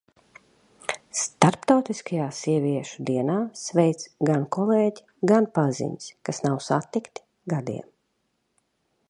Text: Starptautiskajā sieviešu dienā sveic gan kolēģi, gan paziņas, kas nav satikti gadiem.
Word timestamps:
Starptautiskajā 1.23 2.29
sieviešu 2.37 3.05
dienā 3.09 3.35
sveic 3.65 4.07
gan 4.31 4.49
kolēģi, 4.57 5.07
gan 5.33 5.51
paziņas, 5.59 6.09
kas 6.31 6.43
nav 6.49 6.61
satikti 6.71 7.29
gadiem. 7.55 7.87